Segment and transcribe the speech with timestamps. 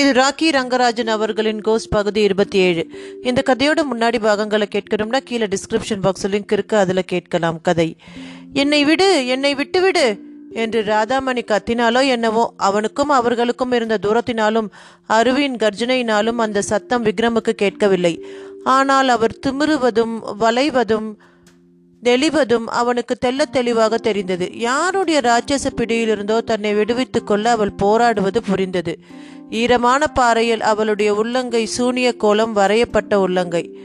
[0.00, 2.90] திரு ராக்கி ரங்கராஜன் அவர்களின் கோஸ் பகுதி இருபத்தி ஏழு.
[3.22, 7.96] இந்த கதையோட முன்னாடி பாகங்களை கேட்கணும்னா கீழே டிஸ்கிரிப்ஷன் பாக்ஸ் லிங்க் இருக்கு அதில் கேட்கலாம் கதை.
[8.52, 10.20] என்னை விடு என்னை விட்டு விடு
[10.52, 14.68] என்று ராதாமணி கத்தினாலோ என்னவோ அவனுக்கும் அவர்களுக்கும் இருந்த தூரத்தினாலும்
[15.08, 18.24] அருவியின் கர்ஜனையினாலும் அந்த சத்தம் விக்ரமுக்கு கேட்கவில்லை.
[18.64, 21.18] ஆனால் அவர் திமிருவதும் வளைவதும்
[22.02, 24.58] தெளிவதும் அவனுக்கு தெள்ளத் தெளிவாக தெரிந்தது.
[24.58, 28.98] யாருடைய ராட்சச பிடியிலிருந்தோ தன்னை விடுவித்துக் கொள்ள அவள் போராடுவது புரிந்தது.
[29.50, 33.78] ஈரமான பாறையில் அவளுடைய உள்ளங்கை சூனிய கோலம் வரையப்பட்ட உள்ளங்கை.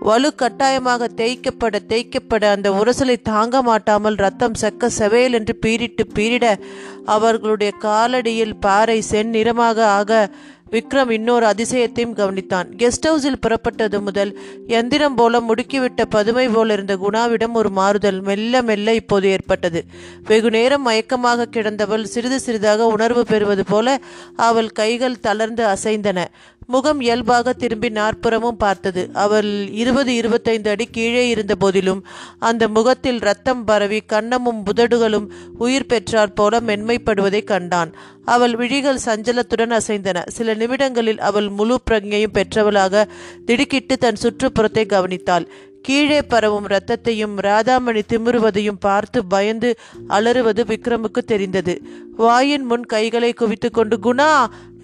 [0.00, 6.60] வலு கட்டாயமாக தேய்க்கப்பட தேய்க்கப்பட அந்த உரசலை தாங்க மாட்டாமல் ரத்தம் செக்க செவேல் என்று பீரிட்டு பீரிட
[7.04, 10.30] அவர்களுடைய காலடியில் பாறை செந்நிறமாக ஆக
[10.70, 12.68] விக்ரம் இன்னொரு அதிசயத்தையும் கவனித்தான்.
[12.76, 18.94] கெஸ்ட் ஹவுஸில் புறப்பட்டது முதல் எந்திரம் போல முடுக்கிவிட்ட பதுமை போல இருந்த குணாவிடம் ஒரு மாறுதல் மெல்ல மெல்ல
[18.94, 19.84] இப்போது ஏற்பட்டது.
[20.24, 24.00] வெகு நேரம் மயக்கமாக கிடந்தவள் சிறிது சிறிதாக உணர்வு பெறுவது போல
[24.36, 26.28] அவள் கைகள் தளர்ந்து அசைந்தன.
[26.70, 29.02] முகம் இயல்பாக திரும்பி நாற்புறமும் பார்த்தது.
[29.24, 32.02] அவள் இருபது இருபத்தைந்து அடி கீழே இருந்த போதிலும்
[32.38, 35.26] அந்த முகத்தில் ரத்தம் பரவி கன்னமும் புதடுகளும்
[35.58, 37.92] உயிர் பெற்றாற் போல மென்மைப்படுவதை கண்டான்.
[38.24, 40.18] அவள் விழிகள் சஞ்சலத்துடன் அசைந்தன.
[40.28, 43.04] சில நிமிடங்களில் அவள் முழு பிரஜையும் பெற்றவளாக
[43.44, 45.46] திடுக்கிட்டு தன் சுற்றுப்புறத்தை கவனித்தாள்.
[45.82, 49.68] கீழே பரவும் ரத்தத்தையும் ராதாமணி திமிருவதையும் பார்த்து பயந்து
[50.08, 51.74] அலறுவது விக்ரமுக்கு தெரிந்தது.
[52.16, 54.30] வாயின் முன் கைகளை குவித்துக்கொண்டு குணா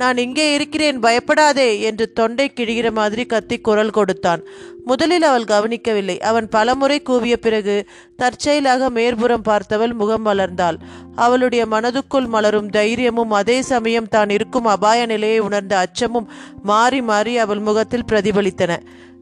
[0.01, 4.43] நான் இங்கே இருக்கிறேன் பயப்படாதே என்று தொண்டை கிழிகிற மாதிரி கத்தி குரல் கொடுத்தான்.
[4.85, 6.17] முதலில் அவள் கவனிக்கவில்லை.
[6.31, 7.77] அவன் பலமுறை கூவிய பிறகு
[8.17, 10.79] தற்செயலாக மேற்புறம் பார்த்தவள் முகம் வளர்ந்தாள்
[11.17, 16.31] அவளுடைய மனதுக்குள் மலரும் தைரியமும் அதே சமயம் தான் இருக்கும் அபாய நிலையை உணர்ந்த அச்சமும்
[16.63, 18.75] மாறி மாறி அவள் முகத்தில் பிரதிபலித்தன.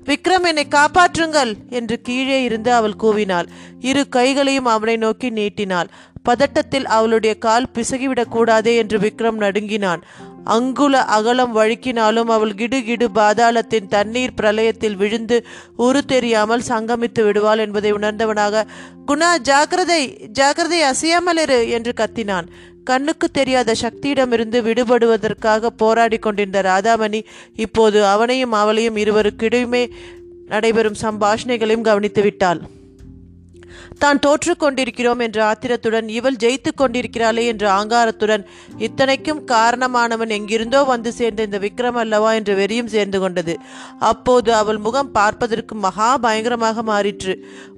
[0.08, 3.46] விக்ரம் என்னை காப்பாற்றுங்கள் என்று கீழே இருந்து அவள் கூவினாள்.
[3.80, 5.90] இரு கைகளையும் அவனை நோக்கி நீட்டினாள்.
[6.28, 10.02] பதட்டத்தில் அவளுடைய கால் பிசகிவிடக் கூடாதே என்று விக்ரம் நடுங்கினான்.
[10.44, 18.64] அங்குல அகலம் வழுக்கினாலும் அவள் கிடுகிடு பாதாளத்தின் தண்ணீர் பிரளயத்தில் விழுந்து உரு தெரியாமல் சங்கமித்து விடுவாள் என்பதை உணர்ந்தவனாக
[19.06, 22.46] குணா ஜாக்கிரதை ஜாக்கிரதை அசையாமலிரு என்று கத்தினான்.
[22.84, 29.90] கண்ணுக்கு தெரியாத சக்தியிடமிருந்து விடுபடுவதற்காக போராடி கொண்டிருந்த ராதாமணி இப்போது அவனையும் அவளையும் இருவருக்கிடையுமே
[30.46, 32.73] நடைபெறும் சம்பாஷணைகளையும் கவனித்து விட்டாள்
[34.02, 38.42] தான் தோற்று கொண்டிருக்கிறோம் என்ற ஆத்திரத்துடன் இவள் ஜெயித்து கொண்டிருக்கிறாளே என்ற ஆங்காரத்துடன்
[38.86, 43.54] இத்தனைக்கும் காரணமானவன் எங்கிருந்தோ வந்து சேர்ந்த இந்த விக்ரம் அல்லவா என்ற வெறியும் சேர்ந்து கொண்டது.
[44.10, 47.34] அப்போது அவள் முகம் பார்ப்பதற்கு மகா பயங்கரமாக மாறிற்று.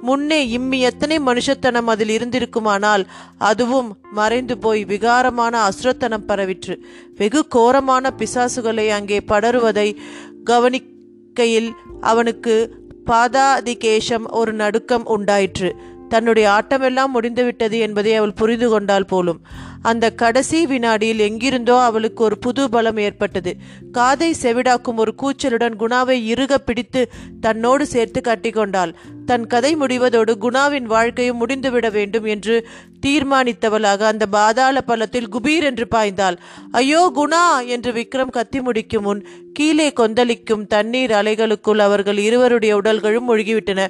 [0.08, 3.04] முன்னே இம்மி எத்தனை மனுஷத்தனம் அதில் இருந்திருக்குமானால்
[3.50, 6.76] அதுவும் மறைந்து போய் விகாரமான அசுரத்தனம் பரவிற்று.
[7.20, 9.88] வெகு கோரமான பிசாசுகளை அங்கே படருவதை
[10.50, 11.70] கவனிக்கையில்
[12.10, 12.56] அவனுக்கு
[13.10, 15.68] பாதாதிகேஷம் ஒரு நடுக்கம் உண்டாயிற்று.
[16.08, 19.40] தன்னுடைய ஆட்டமெல்லாம் முடிந்துவிட்டது என்பதை அவள் புரிந்து கொண்டால் போலும்.
[19.82, 23.52] அந்த கடைசி வினாடியில் எங்கிருந்தோ அவளுக்கு ஒரு புது பலம் ஏற்பட்டது.
[23.92, 27.02] காதை செவிடாக்கும் ஒரு கூச்சலுடன் குணாவை இறுக பிடித்து
[27.40, 32.56] தன்னோடு சேர்த்து கட்டிக்கொண்டாள் தன் கதை முடிவதோடு குணாவின் வாழ்க்கையும் முடிந்துவிட வேண்டும் என்று
[33.06, 36.36] தீர்மானித்தவளாக அந்த பாதாள பள்ளத்தில் குபீர் என்று பாய்ந்தாள்.
[36.72, 37.44] ஐயோ குணா!
[37.66, 39.22] என்று விக்ரம் கத்தி முடிக்கும் முன்
[39.52, 43.80] கீழே கொந்தளிக்கும் தண்ணீர் அலைகளுக்குள் அவர்கள் இருவருடைய உடல்களும் மூழ்கிவிட்டன.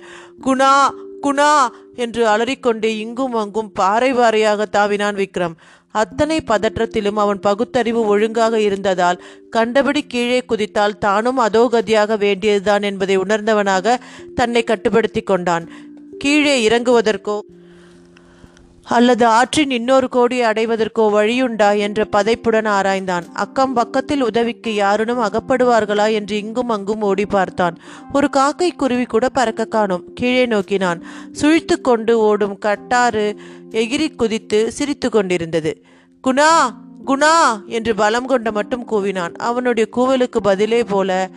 [0.45, 0.73] குணா!
[1.23, 5.55] குணா என்று அலறிக்கொண்டே இங்கும் அங்கும் பாறை பாறையாக தாவினான் விக்ரம்.
[5.91, 13.97] அத்தனை பதற்றத்திலும் அவன் பகுத்தறிவு ஒழுங்காக இருந்ததால் கண்டபடி கீழே குதித்தால் தானும் அதோகதியாக வேண்டியதுதான் என்பதை உணர்ந்தவனாக
[14.35, 15.71] தன்னை கட்டுப்படுத்தி கொண்டான்.
[16.19, 17.39] கீழே இறங்குவதற்கோ
[18.89, 23.25] அல்லது ஆற்றின் இன்னொரு கோடியை அடைவதற்கோ வழியுண்டா என்ற பதைப்புடன் ஆராய்ந்தான்.
[23.33, 27.79] அக்கம் பக்கத்தில் உதவிக்கு யாருனும் அகப்படுவார்களா என்று இங்கும் அங்கும் ஓடி பார்த்தான்.
[28.13, 30.05] ஒரு காக்கை குருவி கூட பறக்க காணும்.
[30.15, 31.05] கீழே நோக்கினான்.
[31.33, 33.37] சுழித்து கொண்டு ஓடும் கட்டாறு
[33.71, 35.85] எகிரி குதித்து சிரித்து கொண்டிருந்தது.
[36.25, 36.51] குணா
[37.07, 39.35] குணா என்று பலம் கொண்ட மட்டும் கூவினான்.
[39.35, 41.31] அவனுடைய கூவலுக்கு பதிலே போல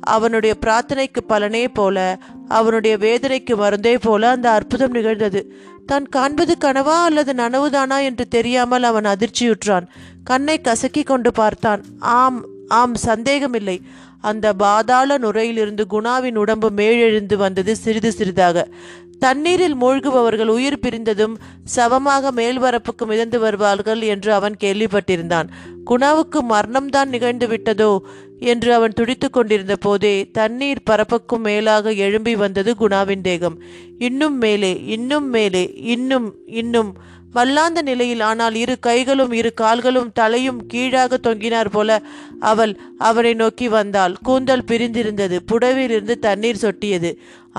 [0.00, 2.18] அவனுடைய பிரார்த்தனைக்கு பலனே போல
[2.50, 5.40] அவனுடைய வேதனைக்கு மருந்தே போல அந்த அற்புதம் நிகழ்ந்தது.
[5.86, 9.86] தான் காண்பது கனவா அல்லது நனவுதானா என்று தெரியாமல் அவன் அதிர்ச்சியுற்றான்.
[10.24, 11.82] கண்ணை கசக்கி கொண்டு பார்த்தான்.
[11.98, 12.40] ஆம்
[12.80, 13.76] ஆம் சந்தேகமில்லை.
[14.20, 18.66] அந்த பாதாள நுரையிலிருந்து குணாவின் உடம்பு மேலெழுந்து வந்தது சிறிது சிறிதாக.
[19.20, 21.34] தண்ணீரில் மூழ்குபவர்கள் உயிர் பிரிந்ததும்
[21.76, 25.48] சவமாக மேல்வரப்புக்கு மிதந்து வருவார்கள் என்று அவன் கேள்விப்பட்டிருந்தான்.
[25.90, 27.92] குணாவுக்கு மரணம்தான் நிகழ்ந்து விட்டதோ
[28.52, 33.56] என்று அவன் துடித்து கொண்டிருந்த போதே தண்ணீர் பரப்புக்கும் மேலாக எழும்பி வந்தது குணாவின் தேகம்.
[33.98, 35.64] இன்னும் மேலே இன்னும் மேலே
[35.94, 36.28] இன்னும்
[36.62, 36.92] இன்னும்.
[37.32, 41.90] வல்லாந்த நிலையில் ஆனால் இரு கைகளும் இரு கால்களும் தலையும் கீழாக தொங்கினார் போல
[42.52, 42.72] அவள்
[43.08, 44.14] அவனை நோக்கி வந்தாள்.
[44.22, 45.38] கூந்தல் பிரிந்திருந்தது.
[45.52, 47.12] புடவிலிருந்து தண்ணீர் சொட்டியது.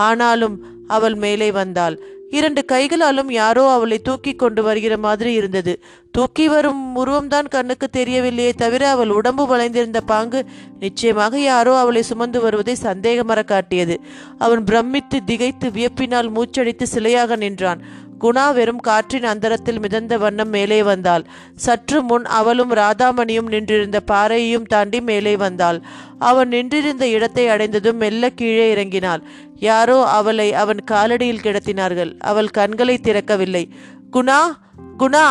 [0.08, 0.56] ஆனாலும்
[0.98, 1.96] அவள் மேலே வந்தாள்.
[2.30, 5.74] இரண்டு கைகளாலும் யாரோ அவளை தூக்கி கொண்டு வருகிற மாதிரி இருந்தது.
[6.12, 10.42] தூக்கி வரும் உருவம்தான் கண்ணுக்கு தெரியவில்லையே தவிர அவள் உடம்பு வளைந்திருந்த பாங்கு
[10.80, 13.98] நிச்சயமாக யாரோ அவளை சுமந்து வருவதை சந்தேகமர காட்டியது.
[14.38, 17.82] அவன் பிரமித்து திகைத்து வியப்பினால் மூச்சடித்து சிலையாக நின்றான்.
[18.22, 21.24] குணா வெறும் காற்றின் அந்தரத்தில் மிதந்த வண்ணம் மேலே வந்தாள்.
[21.56, 25.80] சற்று முன் அவளும் ராதாமணியும் நின்றிருந்த பாறையையும் தாண்டி மேலே வந்தாள்.
[26.20, 29.24] அவன் நின்றிருந்த இடத்தை அடைந்ததும் மெல்ல கீழே இறங்கினாள்.
[29.62, 32.12] யாரோ அவளை அவன் காலடியில் கிடத்தினார்கள்.
[32.22, 33.64] அவள் கண்களை திறக்கவில்லை.
[34.12, 34.40] குணா
[35.00, 35.26] குணா!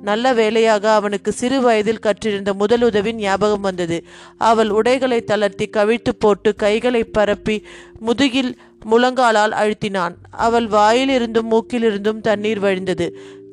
[0.00, 3.98] நல்ல வேளையாக அவனுக்கு சிறு வயதில் கற்றிருந்த முதலுதவின் ஞாபகம் வந்தது.
[4.40, 7.56] அவள் உடைகளை தளர்த்தி கவிழ்த்து போட்டு கைகளை பரப்பி
[8.00, 8.52] முதுகில்
[8.84, 10.14] முழங்காலால் அழுத்தினான்.
[10.38, 13.06] அவள் வாயிலிருந்தும் மூக்கிலிருந்தும் தண்ணீர் வழிந்தது.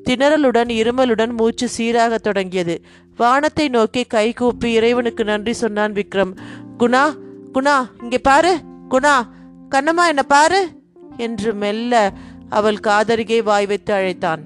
[0.10, 2.76] திணறலுடன் இருமலுடன் மூச்சு சீராகத் தொடங்கியது.
[3.20, 6.34] வானத்தை நோக்கி கை கூப்பி இறைவனுக்கு நன்றி சொன்னான் விக்ரம்.
[6.80, 7.04] குணா
[7.56, 7.78] குணா!
[8.02, 8.54] இங்கே பாரு
[8.90, 9.16] குணா!
[9.72, 10.68] கண்ணம்மா என்ன பாரு
[11.18, 12.12] என்று மெல்ல
[12.50, 14.44] அவள் காதருகே வாய் வைத்து அழைத்தான்.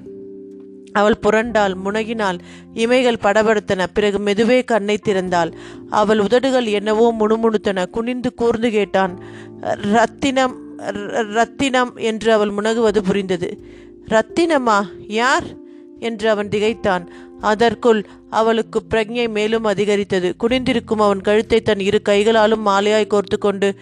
[0.91, 2.39] அவள் புரண்டாள் முனகினாள்
[2.73, 5.53] இமைகள் படபடுத்தன பிறகு மெதுவே கண்ணை திறந்தாள்.
[5.89, 9.19] அவள் உதடுகள் என்னவோ முணுமுணுத்தன குனிந்து கூர்ந்து கேட்டான்
[9.61, 13.65] ரத்தினம் ர- ரத்தினம் என்று அவள் முனகுவது புரிந்தது.
[14.09, 15.43] ரத்தினமா யார்?
[15.99, 17.09] என்று அவன் திகைத்தான்.
[17.45, 20.35] அதற்குள் அவளுக்கு பிரக்ஞை மேலும் அதிகரித்தது.
[20.39, 23.75] குனிந்திருக்கும் அவன் கழுத்தை தன் இரு கைகளாலும் மாலையாய் கோர்த்து கொண்டு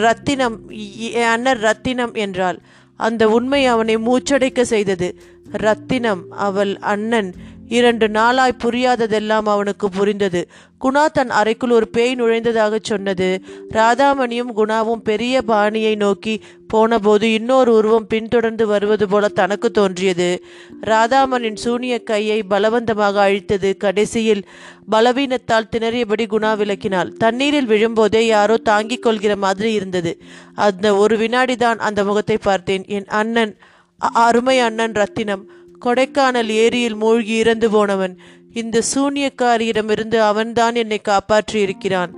[0.00, 2.58] ரத்தினம் இ- அண்ணன் ரத்தினம் என்றாள்.
[2.96, 5.08] அந்த உண்மை அவனை மூச்சடைக்க செய்தது.
[5.52, 7.34] ரத்தினம் அவள் அண்ணன்.
[7.68, 10.48] இரண்டு நாளாய் புரியாததெல்லாம் அவனுக்கு புரிந்தது.
[10.84, 13.42] குணா தன் அறைக்குள் ஒரு பேய் நுழைந்ததாகச் சொன்னது.
[13.74, 20.44] ராதாமணியும் குணாவும் பெரிய பாணியை நோக்கி போனபோது இன்னொரு உருவம் பின்தொடர்ந்து வருவது போல தனக்கு தோன்றியது.
[20.80, 23.76] ராதாமனின் சூனிய கையை பலவந்தமாக அழித்தது.
[23.76, 24.48] கடைசியில்
[24.90, 27.12] பலவீனத்தால் திணறியபடி குணா விளக்கினாள்.
[27.12, 30.20] தண்ணீரில் விழும்போதே யாரோ தாங்கிக் கொள்கிற மாதிரி இருந்தது.
[30.54, 32.84] அந்த ஒரு வினாடிதான் அந்த முகத்தை பார்த்தேன்.
[32.86, 33.56] என் அண்ணன்
[33.98, 35.44] அருமை அண்ணன் ரத்தினம்
[35.84, 38.14] கொடைக்கானல் ஏரியில் மூழ்கி இறந்து போனவன்
[38.52, 42.12] இந்த சூனியக்காரியிடமிருந்து அவன்தான் என்னை காப்பாற்றி இருக்கிறான்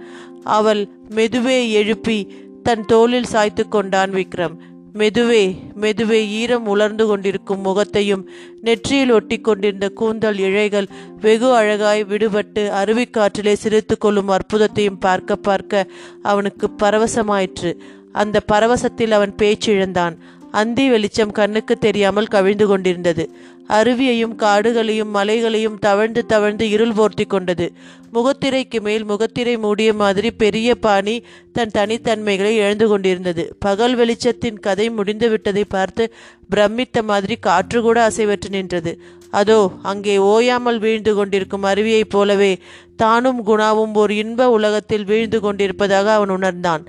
[0.44, 2.18] அவள் மெதுவே எழுப்பி
[2.62, 4.56] தன் தோளில் சாய்த்து கொண்டான் விக்ரம்.
[4.94, 5.42] மெதுவே
[5.80, 8.28] மெதுவே ஈரம் உலர்ந்து கொண்டிருக்கும் முகத்தையும்
[8.60, 10.88] நெற்றியில் ஒட்டி கொண்டிருந்த கூந்தல் இழைகள்
[11.20, 15.86] வெகு அழகாய் விடுபட்டு அருவிக்காற்றிலே சிரித்து கொள்ளும் அற்புதத்தையும் பார்க்க பார்க்க
[16.22, 17.72] அவனுக்கு பரவசமாயிற்று.
[18.12, 20.16] அந்த பரவசத்தில் அவன் பேச்சிழந்தான்.
[20.50, 23.30] அந்தி வெளிச்சம் கண்ணுக்கு தெரியாமல் கவிழ்ந்து கொண்டிருந்தது.
[23.68, 27.72] அருவியையும் காடுகளையும் மலைகளையும் தவழ்ந்து தவழ்ந்து இருள் போர்த்தி கொண்டது.
[28.12, 33.56] முகத்திரைக்கு மேல் முகத்திரை மூடிய மாதிரி பெரிய பாணி தன் தனித்தன்மைகளை இழந்து கொண்டிருந்தது.
[33.58, 36.12] பகல் வெளிச்சத்தின் கதை முடிந்து விட்டதை பார்த்து
[36.54, 38.94] பிரமித்த மாதிரி காற்று கூட அசைவற்று நின்றது.
[39.30, 42.58] அதோ அங்கே ஓயாமல் வீழ்ந்து கொண்டிருக்கும் அருவியைப் போலவே
[42.96, 46.88] தானும் குணாவும் ஒரு இன்ப உலகத்தில் வீழ்ந்து கொண்டிருப்பதாக அவன் உணர்ந்தான்.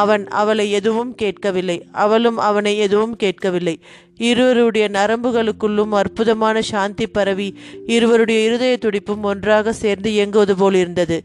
[0.00, 1.78] அவன் அவளை எதுவும் கேட்கவில்லை.
[2.04, 3.76] அவளும் அவனை எதுவும் கேட்கவில்லை.
[4.28, 7.48] இருவருடைய நரம்புகளுக்குள்ளும் அற்புதமான சாந்தி பரவி
[7.86, 11.18] இருவருடைய இருதய துடிப்பும் ஒன்றாக சேர்ந்து இயங்குவது போல் இருந்தது.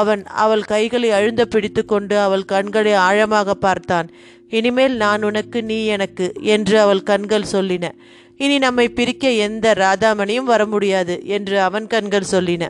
[0.00, 4.08] அவன் அவள் கைகளை அழுந்த பிடித்து கொண்டு அவள் கண்களை ஆழமாக பார்த்தான்.
[4.50, 7.86] இனிமேல் நான் உனக்கு நீ எனக்கு என்று அவள் கண்கள் சொல்லின.
[8.36, 12.64] இனி நம்மை பிரிக்க எந்த ராதாமணியும் வர முடியாது என்று அவன் கண்கள் சொல்லின.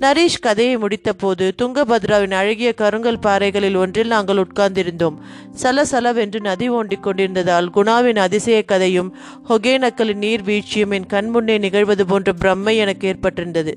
[0.00, 5.14] நரேஷ் கதையை முடித்தபோது துங்கபத்ராவின் அழகிய கருங்கல் பாறைகளில் ஒன்றில் நாங்கள் உட்கார்ந்திருந்தோம்.
[5.62, 9.16] சலசலவென்று நதி ஓண்டிக் கொண்டிருந்ததால் குணாவின் அதிசய கதையும்
[9.48, 13.74] ஒகேனக்கலின் நீர்வீழ்ச்சியும் என் கண்முன்னே நிகழ்வது போன்ற பிரம்மை எனக்கு ஏற்பட்டிருந்தது.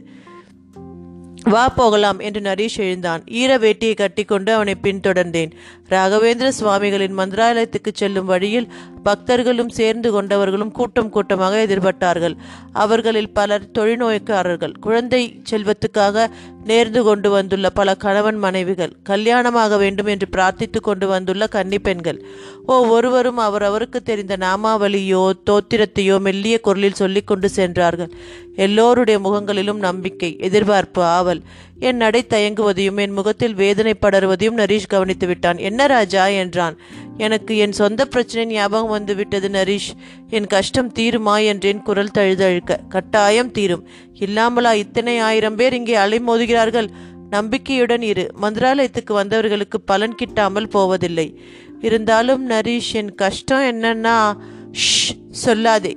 [1.43, 3.23] வா போகலாம் என்று நரீஷ் எழுந்தான்.
[3.27, 5.51] ஈர வேட்டியை கட்டிக்கொண்டு அவனை பின்தொடர்ந்தேன்.
[5.89, 8.71] ராகவேந்திர சுவாமிகளின் மந்திராலயத்துக்கு செல்லும் வழியில்
[9.07, 12.35] பக்தர்களும் சேர்ந்து கொண்டவர்களும் கூட்டம் கூட்டமாக எதிர்பட்டார்கள்.
[12.73, 16.27] அவர்களில் பலர் தொழில்நோய்க்காரர்கள் குழந்தை செல்வத்துக்காக
[16.65, 22.19] நேர்ந்து கொண்டு வந்துள்ள பல கணவன் மனைவிகள் கல்யாணமாக வேண்டும் என்று பிரார்த்தித்து கொண்டு வந்துள்ள கன்னிப்பெண்கள்
[22.65, 28.11] ஓ ஒருவரும் அவரவருக்கு தெரிந்த நாமாவளியோ தோத்திரத்தையோ மெல்லிய குரலில் சொல்லிக் கொண்டு சென்றார்கள்.
[28.55, 31.41] எல்லோருடைய முகங்களிலும் நம்பிக்கை எதிர்பார்ப்பு ஆவல்.
[31.79, 35.57] என் நடை தயங்குவதையும் என் முகத்தில் வேதனை படருவதையும் நரீஷ் கவனித்து விட்டான்.
[35.57, 36.27] என்ன ராஜா?
[36.27, 36.77] என்றான்.
[37.17, 39.91] எனக்கு என் சொந்த பிரச்சனை ஞாபகம் வந்து விட்டது நரீஷ்.
[40.29, 41.45] என் கஷ்டம் தீருமா?
[41.45, 42.77] என்றேன் குரல் தழுதழுக்க.
[42.89, 43.87] கட்டாயம் தீரும்.
[44.13, 46.87] இல்லாமலா இத்தனை ஆயிரம் பேர் இங்கே அலைமோதுகிறார்கள்.
[47.29, 48.27] நம்பிக்கையுடன் இரு.
[48.41, 51.39] மந்திராலயத்துக்கு வந்தவர்களுக்கு பலன் கிட்டாமல் போவதில்லை.
[51.79, 54.37] இருந்தாலும் நரீஷ் என் கஷ்டம் என்னன்னா
[54.71, 55.93] ஷ் சொல்லாதே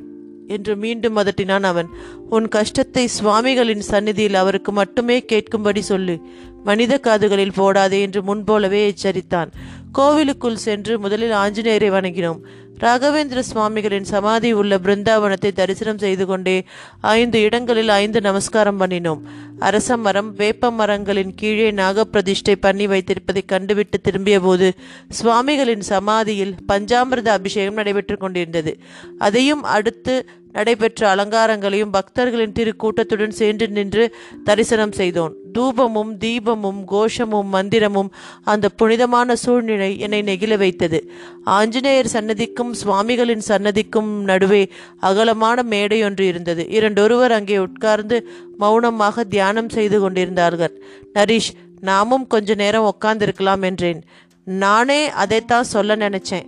[0.47, 1.89] என்று மீண்டும் அதட்டினான் அவன்.
[2.31, 6.17] உன் கஷ்டத்தை சுவாமிகளின் சந்நிதியில் அவருக்கு மட்டுமே கேட்கும்படி சொல்லு.
[6.65, 9.53] மனித காதுகளில் போடாதே என்று முன்போலவே எச்சரித்தான்.
[9.93, 12.41] கோவிலுக்குள் சென்று முதலில் ஆஞ்சநேயரை வணங்கினோம்.
[12.81, 16.55] ராகவேந்திர சுவாமிகளின் சமாதி உள்ள பிருந்தாவனத்தை தரிசனம் செய்து கொண்டே
[17.01, 19.21] ஐந்து இடங்களில் ஐந்து நமஸ்காரம் பண்ணினோம்.
[19.59, 24.69] அரச மரம் வேப்ப மரங்களின் கீழே நாகப்பிரதிஷ்டை பண்ணி வைத்திருப்பதை கண்டுவிட்டு திரும்பிய போது
[25.09, 28.75] சுவாமிகளின் சமாதியில் பஞ்சாமிரத அபிஷேகம் நடைபெற்று கொண்டிருந்தது.
[29.19, 30.15] அதையும் அடுத்து
[30.53, 34.05] நடைபெற்ற அலங்காரங்களையும் பக்தர்களின் திருக்கூட்டத்துடன் சென்று நின்று
[34.45, 38.11] தரிசனம் செய்தோன் தூபமும் தீபமும் கோஷமும் மந்திரமும்
[38.45, 40.99] அந்த புனிதமான சூழ்நிலை என்னை நெகிழ வைத்தது.
[41.45, 44.63] ஆஞ்சநேயர் சன்னதிக்கும் சுவாமிகளின் சன்னதிக்கும் நடுவே
[45.01, 46.65] அகலமான மேடை ஒன்று இருந்தது.
[46.69, 48.19] இரண்டொருவர் அங்கே உட்கார்ந்து
[48.59, 50.75] மௌனமாக தியானம் செய்து கொண்டிருந்தார்கள்.
[51.15, 54.03] நரீஷ் நாமும் கொஞ்ச நேரம் உட்கார்ந்திருக்கலாம் என்றேன்.
[54.45, 56.47] நானே அதைத்தான் சொல்ல நினைச்சேன்.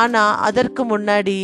[0.00, 1.36] ஆனா அதற்கு முன்னாடி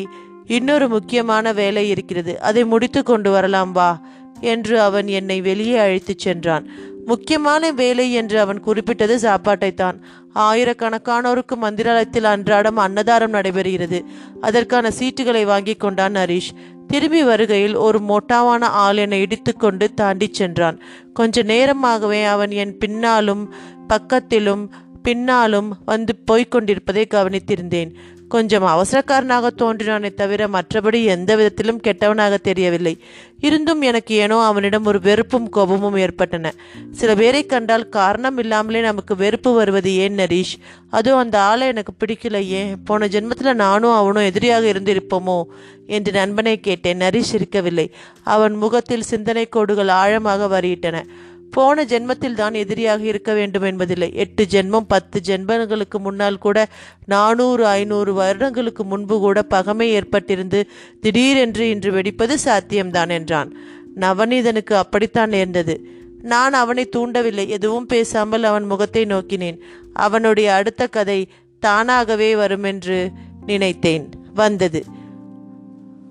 [0.49, 2.41] இன்னொரு முக்கியமான வேலை இருக்கிறது.
[2.41, 4.01] அதை முடித்து கொண்டு வரலாம் வா
[4.41, 6.69] என்று அவன் என்னை வெளியே அழைத்துச் சென்றான்.
[7.05, 10.01] முக்கியமான வேலை என்று அவன் குறிப்பிட்டது சாப்பாட்டைத்தான்.
[10.35, 14.05] ஆயிரக்கணக்கானோருக்கு மந்திராலயத்தில் அன்றாடம் அன்னதானம் நடைபெறுகிறது.
[14.41, 16.51] அதற்கான சீட்டுகளை வாங்கி கொண்டான் ஹரீஷ்
[16.87, 20.81] திரும்பி வருகையில் ஒரு மொட்டாவான ஆள் என்னை இடித்துக்கொண்டு தாண்டி சென்றான்.
[21.13, 23.55] கொஞ்ச நேரமாகவே அவன் என் பின்னாலும்
[23.89, 24.69] பக்கத்திலும்
[25.03, 27.95] பின்னாலும் வந்து போய்க் கொண்டிருப்பதை கவனித்திருந்தேன்.
[28.29, 33.03] கொஞ்சம் அவசரக்காரனாக தோன்றினானே தவிர மற்றபடி எந்த விதத்திலும் கெட்டவனாக தெரியவில்லை.
[33.41, 36.55] இருந்தும் எனக்கு ஏனோ அவனிடம் ஒரு வெறுப்பும் கோபமும் ஏற்பட்டன.
[36.91, 40.55] சில பேரை கண்டால் காரணம் இல்லாமலே நமக்கு வெறுப்பு வருவது ஏன் நரீஷ்?
[40.91, 42.77] அதுவும் அந்த ஆளை எனக்கு பிடிக்கலையே.
[42.85, 45.43] போன ஜென்மத்தில் நானும் அவனும் எதிரியாக இருந்திருப்போமோ?
[45.87, 46.99] என்று நண்பனை கேட்டேன்.
[46.99, 47.95] நரீஷ் இருக்கவில்லை.
[48.25, 51.05] அவன் முகத்தில் சிந்தனை கோடுகள் ஆழமாக வரியிட்டன.
[51.51, 54.11] போன ஜென்மத்தில் தான் எதிரியாக இருக்க வேண்டும் என்பதில்லை.
[54.15, 56.69] எட்டு ஜென்மம் பத்து ஜென்மங்களுக்கு முன்னால் கூட
[57.05, 60.69] நானூறு ஐநூறு வருடங்களுக்கு முன்பு கூட பகமை ஏற்பட்டிருந்து
[61.01, 63.57] திடீரென்று இன்று வெடிப்பது சாத்தியம்தான் என்றான்.
[63.97, 65.81] நவநீதனுக்கு அப்படித்தான் நேர்ந்தது.
[66.23, 67.49] நான் அவனை தூண்டவில்லை.
[67.49, 69.59] எதுவும் பேசாமல் அவன் முகத்தை நோக்கினேன்.
[69.93, 71.29] அவனுடைய அடுத்த கதை
[71.59, 73.11] தானாகவே வருமென்று
[73.47, 74.09] நினைத்தேன்.
[74.35, 74.85] வந்தது.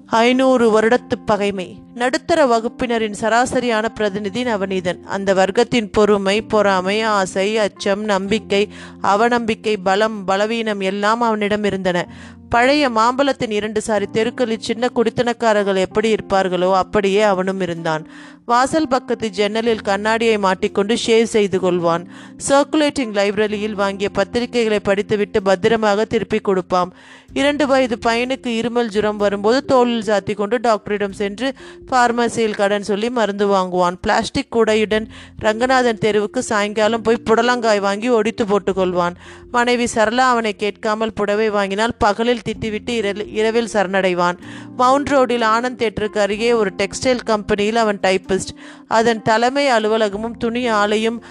[0.08, 1.80] ஐநூறு வருடத்து பகைமை.
[1.94, 5.04] நடுத்தர வகுப்பினரின் சராசரியான பிரதிநிதி நவநீதன்.
[5.04, 8.70] அந்த வர்க்கத்தின் பொறுமை பொறாமை ஆசை அச்சம் நம்பிக்கை
[9.04, 12.08] அவநம்பிக்கை பலம் பலவீனம் எல்லாம் அவனிடம் இருந்தன.
[12.54, 18.04] பழைய மாம்பழத்தின் இரண்டு சாரி தெருக்களில் சின்ன குடித்தனக்காரர்கள் எப்படி இருப்பார்களோ அப்படியே அவனும் இருந்தான்.
[18.46, 22.04] வாசல் பக்கத்து ஜன்னலில் கண்ணாடியை மாட்டிக்கொண்டு ஷேவ் செய்து கொள்வான்.
[22.48, 26.94] சர்க்குலேட்டிங் லைப்ரரியில் வாங்கிய பத்திரிகைகளை படித்துவிட்டு பத்திரமாக திருப்பி கொடுப்பான்.
[27.34, 31.50] இரண்டு வயது பையனுக்கு இருமல் ஜுரம் வரும்போது தோளில் சாத்தி கொண்டு டாக்டரிடம் சென்று
[31.92, 33.98] பார்மசியில் கடன் சொல்லி மருந்து வாங்குவான்.
[34.02, 35.08] பிளாஸ்டிக் கூடையுடன்
[35.40, 39.18] ரங்கநாதன் தெருவுக்கு சாயங்காலம் போய் புடலங்காய் வாங்கி ஒடித்து போட்டுக்கொள்வான்
[39.52, 44.38] மனைவி சரளா அவனை கேட்காமல் புடவை வாங்கினால் பகலில் திட்டிவிட்டு இரவில் இரவில் சரணடைவான்.
[44.78, 48.54] மவுண்ட் ரோடில் ஆனந்த் தேட்டருக்கு அருகே ஒரு டெக்ஸ்டைல் கம்பெனியில் அவன் டைப்பிஸ்ட்.
[48.88, 51.24] அதன் தலைமை அலுவலகமும் துணி ஆலையும்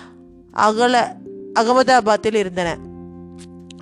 [0.52, 1.16] அகல
[1.54, 2.76] அகமதாபாத்தில் இருந்தன.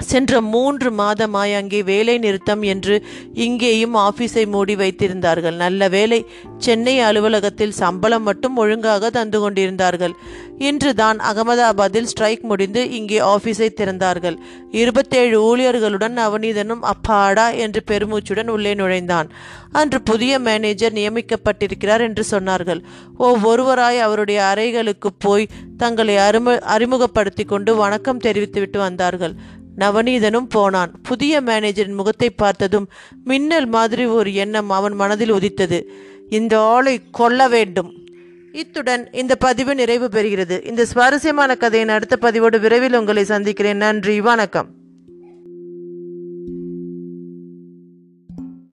[0.05, 2.95] சென்ற மூன்று மாதமாய் அங்கே வேலை நிறுத்தம் என்று
[3.35, 5.57] இங்கேயும் ஆபீஸை மூடி வைத்திருந்தார்கள்.
[5.57, 6.27] நல்ல வேலை
[6.59, 10.15] சென்னை அலுவலகத்தில் சம்பளம் மட்டும் ஒழுங்காக தந்து கொண்டிருந்தார்கள்.
[10.59, 14.37] இன்று தான் அகமதாபாத்தில் ஸ்ட்ரைக் முடிந்து இங்கே ஆபீஸை திறந்தார்கள்.
[14.71, 19.31] இருபத்தேழு ஊழியர்களுடன் அவனீதனும் அப்பாடா என்று பெருமூச்சுடன் உள்ளே நுழைந்தான்.
[19.73, 22.83] அன்று புதிய மேனேஜர் நியமிக்கப்பட்டிருக்கிறார் என்று சொன்னார்கள்.
[23.19, 29.37] ஒவ்வொருவராய் அவருடைய அறைகளுக்கு போய் தங்களை அறிமு அறிமுகப்படுத்தி கொண்டு வணக்கம் தெரிவித்துவிட்டு வந்தார்கள்.
[29.79, 31.01] நவநீதனும் போனான்.
[31.03, 32.91] புதிய மேனேஜரின் முகத்தை பார்த்ததும்
[33.25, 35.91] மின்னல் மாதிரி ஒரு எண்ணம் அவன் மனதில் உதித்தது.
[36.29, 38.07] இந்த ஆளை கொல்ல வேண்டும்.
[38.53, 40.67] இத்துடன் இந்த பதிவு நிறைவு பெறுகிறது.
[40.67, 43.77] இந்த சுவாரஸ்யமான கதையின் அடுத்த பதிவோடு விரைவில் உங்களை சந்திக்கிறேன்.
[43.77, 44.21] நன்றி.
[44.21, 44.69] வணக்கம்.